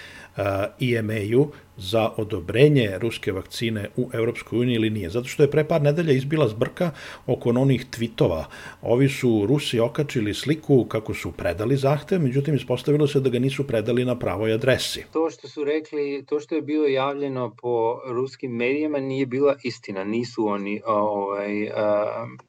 [0.79, 5.11] IMA-u e, za odobrenje ruske vakcine u Evropskoj uniji ili nije.
[5.11, 6.91] Zato što je pre par nedelja izbila zbrka
[7.27, 8.45] oko onih tvitova.
[8.83, 13.67] Ovi su Rusi okačili sliku kako su predali zahtev, međutim ispostavilo se da ga nisu
[13.67, 15.05] predali na pravoj adresi.
[15.13, 20.05] To što su rekli, to što je bilo javljeno po ruskim medijima nije bila istina.
[20.05, 21.71] Nisu oni ovaj,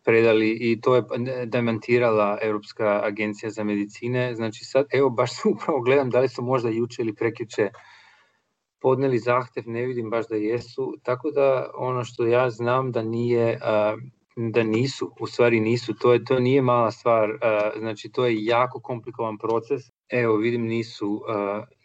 [0.04, 1.04] predali i to je
[1.46, 4.36] demantirala Evropska agencija za medicine.
[4.36, 7.70] Znači sad, evo, baš se upravo gledam da li su možda juče ili prekjuče
[8.88, 13.60] podneli zahtev, ne vidim baš da jesu, tako da ono što ja znam da nije
[14.36, 17.30] da nisu, u stvari nisu, to je to nije mala stvar,
[17.80, 19.82] znači to je jako komplikovan proces.
[20.10, 21.21] Evo vidim nisu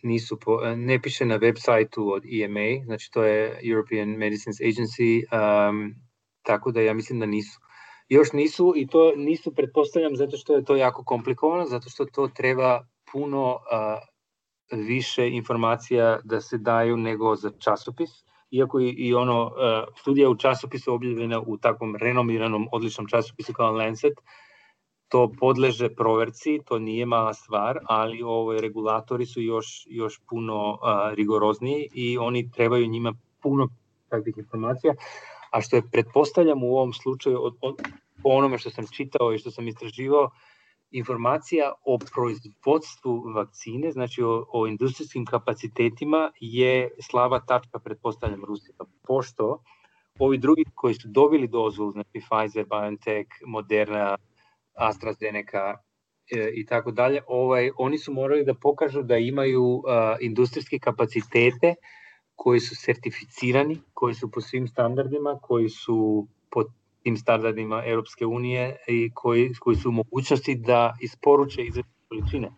[0.02, 5.24] nisu po, ne piše na web sajtu od EMA, znači to je European Medicines Agency,
[5.32, 5.94] um,
[6.42, 7.60] tako da ja mislim da nisu.
[8.08, 12.28] Još nisu i to nisu pretpostavljam zato što je to jako komplikovano, zato što to
[12.28, 14.11] treba puno uh,
[14.76, 18.10] više informacija da se daju nego za časopis,
[18.50, 19.52] iako i, i ono, uh,
[20.00, 24.12] studija u časopisu objavljena u takvom renomiranom, odličnom časopisu kao Lancet,
[25.08, 30.78] to podleže proverci, to nije mala stvar, ali ovo, regulatori su još, još puno uh,
[31.14, 33.68] rigorozniji i oni trebaju njima puno
[34.08, 34.94] takvih informacija,
[35.50, 37.74] a što je, pretpostavljam u ovom slučaju, od, od,
[38.22, 40.30] po onome što sam čitao i što sam istraživao,
[40.92, 48.74] informacija o proizvodstvu vakcine, znači o, o industrijskim kapacitetima je slaba tačka, pretpostavljam, Rusija.
[49.06, 49.62] Pošto
[50.18, 54.16] ovi drugi koji su dobili dozvolu, znači Pfizer, BioNTech, Moderna,
[54.74, 55.76] AstraZeneca,
[56.30, 59.82] e, i tako dalje, ovaj, oni su morali da pokažu da imaju uh,
[60.20, 61.74] industrijske kapacitete
[62.34, 66.64] koji su sertificirani, koji su po svim standardima, koji su po
[67.02, 72.50] tim standardima Europske unije i koji, koji su mogućnosti da isporuče izvesne količine.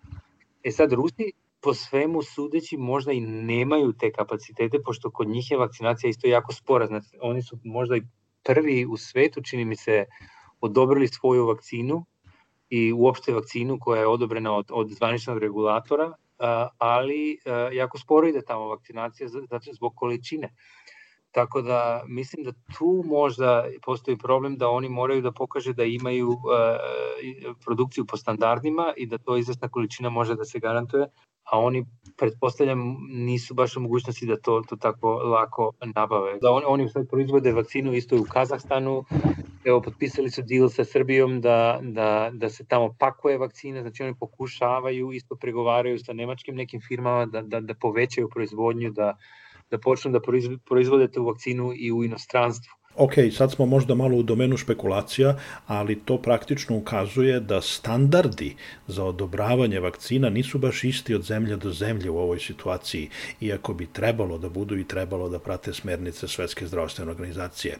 [0.62, 5.56] E sad, Rusi po svemu sudeći možda i nemaju te kapacitete, pošto kod njih je
[5.56, 6.86] vakcinacija isto jako spora.
[6.86, 8.02] Znači, oni su možda i
[8.44, 10.04] prvi u svetu, čini mi se,
[10.60, 12.04] odobrili svoju vakcinu
[12.70, 16.12] i uopšte vakcinu koja je odobrena od, od zvaničnog regulatora,
[16.78, 17.38] ali
[17.72, 20.54] jako sporo ide tamo vakcinacija zato zbog količine.
[21.34, 26.28] Tako da mislim da tu možda postoji problem da oni moraju da pokaže da imaju
[26.28, 26.38] uh,
[27.64, 31.06] produkciju po standardima i da to izvesna količina može da se garantuje,
[31.44, 36.38] a oni pretpostavljam nisu baš u mogućnosti da to, to tako lako nabave.
[36.42, 39.04] Da oni, oni sad proizvode vakcinu isto u Kazahstanu,
[39.64, 44.14] evo potpisali su deal sa Srbijom da, da, da se tamo pakuje vakcina, znači oni
[44.20, 49.16] pokušavaju, isto pregovaraju sa nemačkim nekim firmama da, da, da povećaju proizvodnju, da,
[49.74, 50.20] da počnu da
[50.64, 52.72] proizvode tu vakcinu i u inostranstvu.
[52.96, 58.54] Ok, sad smo možda malo u domenu špekulacija, ali to praktično ukazuje da standardi
[58.86, 63.08] za odobravanje vakcina nisu baš isti od zemlje do zemlje u ovoj situaciji,
[63.40, 67.76] iako bi trebalo da budu i trebalo da prate smernice Svetske zdravstvene organizacije.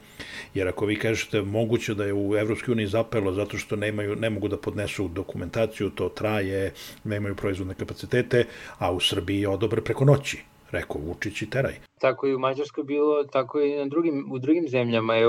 [0.55, 4.31] Jer ako vi kažete moguće da je u Evropskoj uniji zapelo zato što nemaju, ne
[4.31, 6.73] mogu da podnesu dokumentaciju, to traje,
[7.05, 8.47] nemaju proizvodne kapacitete,
[8.79, 11.75] a u Srbiji odobre preko noći rekao Vučić i teraj.
[12.01, 15.29] Tako i u Mađarskoj bilo, tako i na drugim, u drugim zemljama, je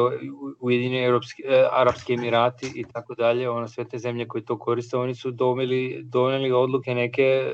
[0.60, 4.98] Ujedinjeni Europski, eh, Arapski Emirati i tako dalje, ona sve te zemlje koje to koriste,
[4.98, 7.54] oni su domeli, doneli odluke neke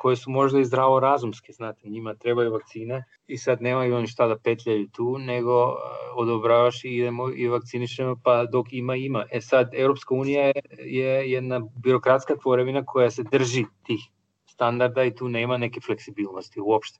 [0.00, 4.26] koje su možda i zdravo razumske, znate, njima trebaju vakcine i sad nemaju oni šta
[4.28, 5.74] da petljaju tu, nego eh,
[6.14, 9.24] odobravaš i idemo i vakcinišemo, pa dok ima, ima.
[9.32, 14.00] E sad, Europska unija je, je jedna birokratska tvorevina koja se drži tih
[14.46, 16.98] standarda i tu nema neke fleksibilnosti uopšte.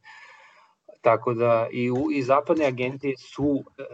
[1.01, 3.85] Tako da i, u, i zapadne agencije su, e,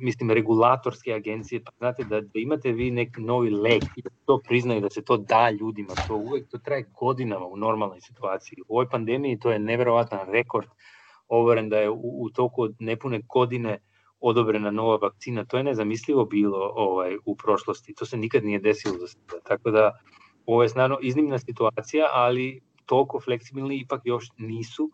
[0.00, 4.40] mislim, regulatorske agencije, pa znate da, da imate vi neki novi lek i da to
[4.48, 8.58] priznaju, da se to da ljudima, to uvek to traje godinama u normalnoj situaciji.
[8.68, 10.66] U ovoj pandemiji to je neverovatan rekord.
[11.28, 13.78] Overen da je u, u toku od nepune godine
[14.20, 18.98] odobrena nova vakcina, to je nezamislivo bilo ovaj u prošlosti, to se nikad nije desilo
[18.98, 19.40] do sada.
[19.44, 19.98] Tako da
[20.46, 24.90] ovo je znano iznimna situacija, ali toliko fleksibilni ipak još nisu,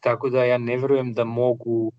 [0.00, 1.92] tako da ja ne verujem da mogu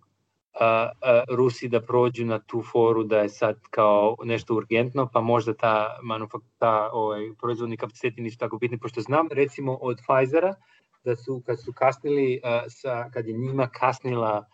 [0.60, 5.22] a, a, Rusi da prođu na tu foru da je sad kao nešto urgentno, pa
[5.22, 10.56] možda ta, manufakta, ovaj, proizvodni kapaciteti nisu tako bitni, pošto znam recimo od Pfizera
[11.04, 14.46] da su kad su kasnili, a, sa, kad je njima kasnila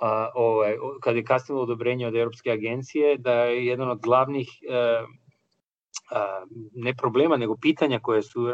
[0.00, 5.06] a, ovaj, kad je kasnilo odobrenje od Europske agencije, da je jedan od glavnih a,
[6.74, 8.46] ne problema, nego pitanja koje su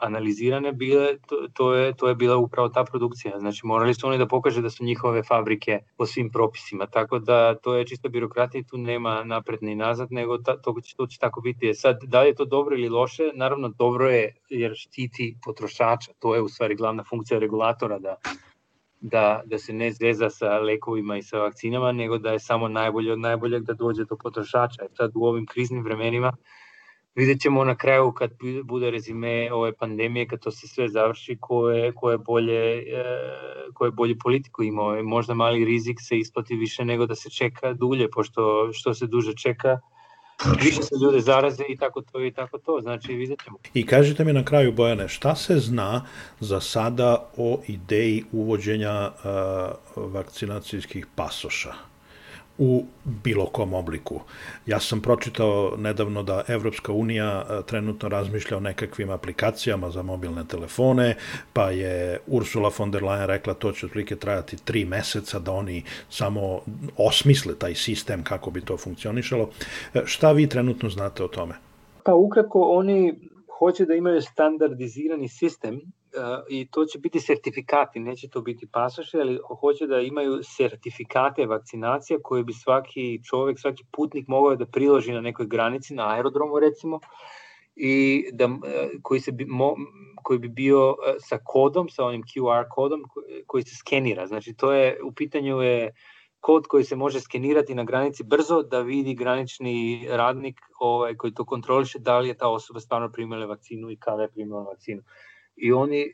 [0.00, 3.38] analizirane bile, to, to, je, to je bila upravo ta produkcija.
[3.38, 7.54] Znači morali su oni da pokaže da su njihove fabrike po svim propisima, tako da
[7.54, 11.18] to je čisto birokratija tu nema napred ni nazad, nego ta, to, će, to će
[11.18, 11.68] tako biti.
[11.68, 13.30] E sad, da li je to dobro ili loše?
[13.34, 18.16] Naravno, dobro je jer štiti potrošača, to je u stvari glavna funkcija regulatora da
[19.00, 23.12] da, da se ne zveza sa lekovima i sa vakcinama, nego da je samo najbolje
[23.12, 24.84] od najboljeg da dođe do potrošača.
[24.84, 26.32] I sad u ovim kriznim vremenima
[27.14, 28.30] vidjet ćemo na kraju kad
[28.64, 33.04] bude rezime ove pandemije, kad to se sve završi, ko je, ko je, bolje, e,
[33.74, 35.02] ko je bolje politiku imao.
[35.02, 39.34] Možda mali rizik se isplati više nego da se čeka dulje, pošto što se duže
[39.34, 39.80] čeka,
[40.62, 43.58] više se ljude zaraze i tako to i tako to, znači vidjet ćemo.
[43.74, 46.06] I kažite mi na kraju, Bojane, šta se zna
[46.40, 51.89] za sada o ideji uvođenja uh, vakcinacijskih pasoša?
[52.60, 54.20] U bilo kom obliku.
[54.66, 60.44] Ja sam pročitao nedavno da Evropska unija e, trenutno razmišlja o nekakvim aplikacijama za mobilne
[60.48, 61.16] telefone,
[61.52, 65.84] pa je Ursula von der Leyen rekla to će otprilike trajati tri meseca da oni
[66.08, 66.60] samo
[66.96, 69.50] osmisle taj sistem kako bi to funkcionišalo.
[69.94, 71.54] E, šta vi trenutno znate o tome?
[72.04, 73.14] Pa ukratko oni
[73.58, 75.80] hoće da imaju standardizirani sistem
[76.48, 82.18] i to će biti sertifikati, neće to biti pasoše, ali hoće da imaju sertifikate vakcinacija
[82.22, 87.00] koje bi svaki čovek, svaki putnik mogao da priloži na nekoj granici, na aerodromu recimo,
[87.76, 88.48] i da,
[89.02, 89.76] koji, se bi, mo,
[90.22, 93.04] koji bi bio sa kodom, sa onim QR kodom
[93.46, 94.26] koji se skenira.
[94.26, 95.94] Znači to je, u pitanju je
[96.40, 101.44] kod koji se može skenirati na granici brzo da vidi granični radnik ovaj, koji to
[101.44, 105.02] kontroliše da li je ta osoba stvarno primila vakcinu i kada je primila vakcinu
[105.60, 106.10] i oni e,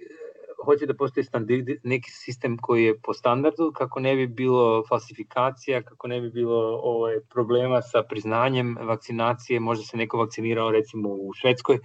[0.65, 5.83] hoće da postoji standard, neki sistem koji je po standardu, kako ne bi bilo falsifikacija,
[5.83, 11.33] kako ne bi bilo ovaj, problema sa priznanjem vakcinacije, možda se neko vakcinirao recimo u
[11.35, 11.79] Švedskoj,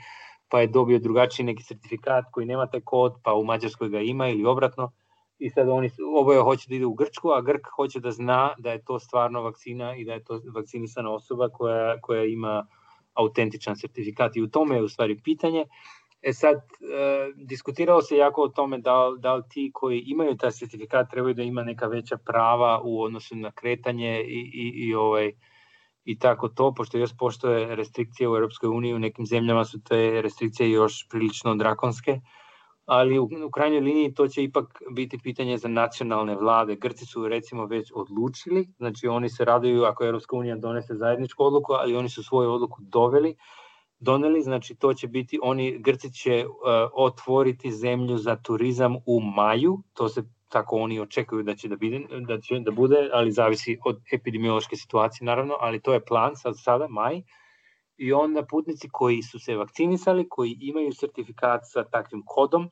[0.50, 4.28] pa je dobio drugačiji neki sertifikat koji nema taj kod, pa u Mađarskoj ga ima
[4.30, 4.92] ili obratno.
[5.40, 8.72] I sad oni oboje hoće da ide u Grčku, a Grk hoće da zna da
[8.72, 12.68] je to stvarno vakcina i da je to vakcinisana osoba koja, koja ima
[13.14, 14.36] autentičan sertifikat.
[14.36, 15.66] I u tome je u stvari pitanje.
[16.22, 20.52] E sad, e, diskutiralo se jako o tome da, da li ti koji imaju taj
[20.52, 25.32] sertifikat trebaju da ima neka veća prava u odnosu na kretanje i, i, i ovaj,
[26.06, 30.22] i tako to, pošto još poštoje restrikcije u Europskoj uniji, u nekim zemljama su te
[30.22, 32.20] restrikcije još prilično drakonske,
[32.86, 36.76] ali u, u krajnjoj liniji to će ipak biti pitanje za nacionalne vlade.
[36.76, 41.74] Grci su recimo već odlučili, znači oni se raduju ako Europska unija donese zajedničku odluku,
[41.74, 43.36] ali oni su svoju odluku doveli,
[44.02, 46.54] doneli, znači to će biti, oni, Grci će uh,
[46.94, 52.00] otvoriti zemlju za turizam u maju, to se tako oni očekuju da će da, bide,
[52.28, 56.54] da će da bude, ali zavisi od epidemiološke situacije naravno, ali to je plan sad
[56.58, 57.22] sada, maj,
[57.98, 62.70] i onda putnici koji su se vakcinisali, koji imaju sertifikat sa takvim kodom,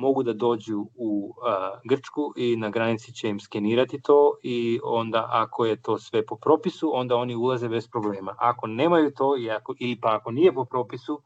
[0.00, 5.26] mogu da dođu u a, Grčku i na granici će im skenirati to i onda
[5.30, 8.34] ako je to sve po propisu, onda oni ulaze bez problema.
[8.38, 11.20] Ako nemaju to i ako, ili pa ako nije po propisu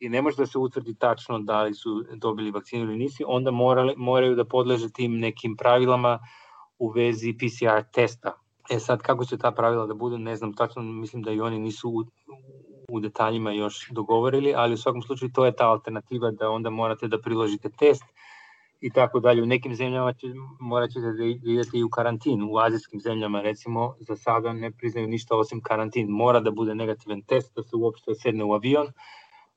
[0.00, 3.50] i ne može da se utvrdi tačno da li su dobili vakcinu ili nisi, onda
[3.50, 6.18] morali, moraju da podleže tim nekim pravilama
[6.78, 8.32] u vezi PCR testa.
[8.70, 11.58] E sad, kako će ta pravila da budu, ne znam tačno, mislim da i oni
[11.58, 12.04] nisu
[12.90, 17.08] u, detaljima još dogovorili, ali u svakom slučaju to je ta alternativa da onda morate
[17.08, 18.04] da priložite test
[18.80, 19.42] i tako dalje.
[19.42, 20.26] U nekim zemljama će,
[20.60, 22.42] morat ćete da idete i u karantin.
[22.42, 26.08] U azijskim zemljama, recimo, za sada ne priznaju ništa osim karantin.
[26.08, 28.86] Mora da bude negativan test da se uopšte sedne u avion,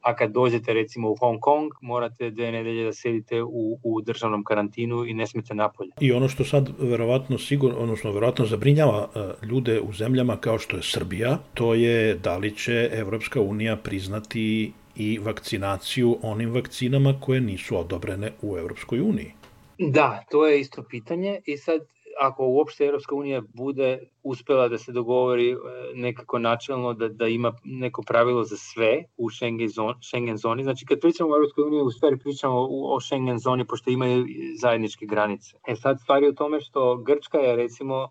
[0.03, 4.43] a kad dođete recimo u Hong Kong, morate dve nedelje da sedite u, u državnom
[4.43, 5.91] karantinu i ne smete napolje.
[5.99, 10.77] I ono što sad verovatno sigurno, odnosno verovatno zabrinjava uh, ljude u zemljama kao što
[10.77, 17.41] je Srbija, to je da li će Evropska unija priznati i vakcinaciju onim vakcinama koje
[17.41, 19.31] nisu odobrene u Evropskoj uniji.
[19.77, 21.81] Da, to je isto pitanje i sad
[22.19, 25.55] ako uopšte Evropska unija bude uspela da se dogovori e,
[25.95, 30.85] nekako načelno da, da ima neko pravilo za sve u Schengen, zon, Schengen zoni, znači
[30.85, 34.25] kad pričamo o Evropskoj uniji, u stvari pričamo o, Schengen zoni pošto imaju
[34.61, 35.57] zajedničke granice.
[35.67, 38.09] E sad stvari u tome što Grčka je recimo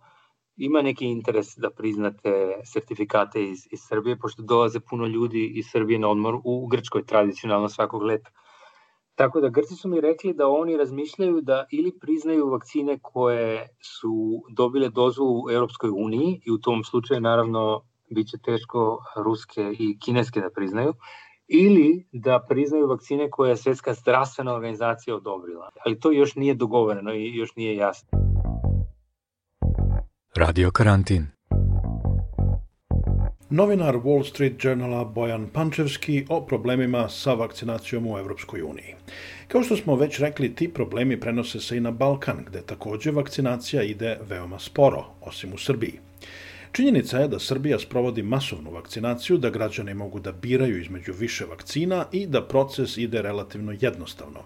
[0.57, 5.99] ima neki interes da priznate sertifikate iz, iz Srbije, pošto dolaze puno ljudi iz Srbije
[5.99, 8.31] na odmor u Grčkoj tradicionalno svakog leta.
[9.15, 14.43] Tako da Grci su mi rekli da oni razmišljaju da ili priznaju vakcine koje su
[14.57, 19.99] dobile dozvolu u Europskoj uniji i u tom slučaju naravno bit će teško ruske i
[19.99, 20.95] kineske da priznaju,
[21.49, 25.71] ili da priznaju vakcine koje je Svetska zdravstvena organizacija odobrila.
[25.87, 28.09] Ali to još nije dogovoreno i još nije jasno.
[30.37, 31.27] Radio karantin.
[33.53, 38.95] Novinar Wall Street Journala Bojan Pančevski o problemima sa vakcinacijom u Evropskoj uniji.
[39.49, 43.83] Kao što smo već rekli, ti problemi prenose se i na Balkan, gde takođe vakcinacija
[43.83, 45.93] ide veoma sporo, osim u Srbiji.
[46.73, 52.07] Činjenica je da Srbija sprovodi masovnu vakcinaciju, da građani mogu da biraju između više vakcina
[52.13, 54.41] i da proces ide relativno jednostavno.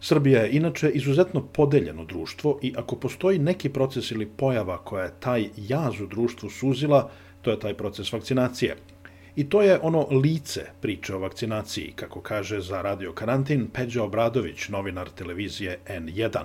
[0.00, 5.14] Srbija je inače izuzetno podeljeno društvo i ako postoji neki proces ili pojava koja je
[5.20, 7.10] taj jaz u društvu suzila,
[7.42, 8.76] to je taj proces vakcinacije.
[9.36, 14.68] I to je ono lice priče o vakcinaciji, kako kaže za Radio Karantin Peđa Obradović,
[14.68, 16.44] novinar televizije N1.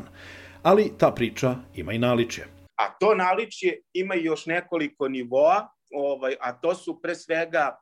[0.63, 2.47] Ali ta priča ima i naličje.
[2.75, 7.79] A to naličje ima još nekoliko nivoa, ovaj, a to su pre svega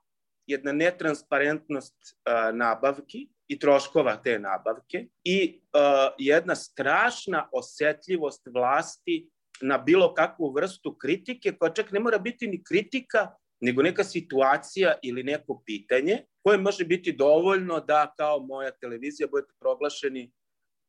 [0.48, 5.82] jedna netransparentnost uh, nabavki i troškova te nabavke i uh,
[6.18, 9.30] jedna strašna osetljivost vlasti
[9.62, 13.28] na bilo kakvu vrstu kritike, koja čak ne mora biti ni kritika,
[13.62, 19.54] nego neka situacija ili neko pitanje koje može biti dovoljno da kao moja televizija budete
[19.60, 20.32] proglašeni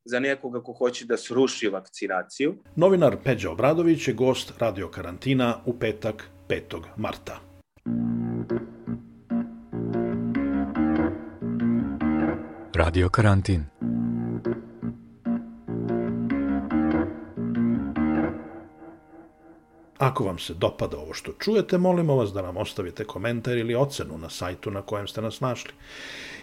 [0.05, 2.55] za nekoga ko hoće da sruši vakcinaciju.
[2.77, 6.83] Novinar Peđa Obradović je gost Radio Karantina u petak 5.
[6.97, 7.41] marta.
[12.75, 13.82] Radio karantin.
[20.03, 24.19] Ako vam se dopada ovo što čujete, molimo vas da nam ostavite komentar ili ocenu
[24.19, 25.73] na sajtu na kojem ste nas našli.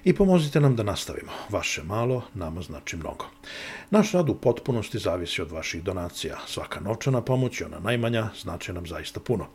[0.04, 1.32] I pomozite nam da nastavimo.
[1.50, 3.26] Vaše malo nama znači mnogo.
[3.92, 6.38] Naš rad u potpunosti zavisi od vaših donacija.
[6.48, 9.48] Svaka novčana pomoć i ona najmanja znači nam zaista puno.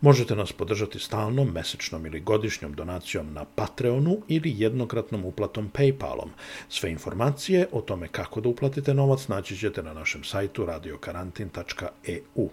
[0.00, 6.28] Možete nas podržati stalnom, mesečnom ili godišnjom donacijom na Patreonu ili jednokratnom uplatom Paypalom.
[6.68, 12.48] Sve informacije o tome kako da uplatite novac naći ćete na našem sajtu radiokarantin.eu.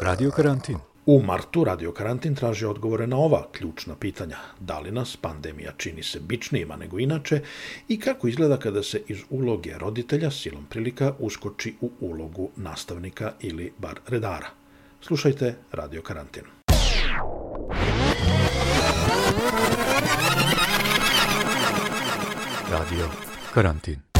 [0.00, 0.76] Radio karantin.
[1.06, 4.36] U martu Radio Karantin traži odgovore na ova ključna pitanja.
[4.60, 7.40] Da li nas pandemija čini se bičnijima nego inače
[7.88, 13.72] i kako izgleda kada se iz uloge roditelja silom prilika uskoči u ulogu nastavnika ili
[13.78, 14.48] bar redara.
[15.00, 16.42] Slušajte Radio Karantin.
[22.70, 23.08] Radio
[23.54, 24.13] Karantin.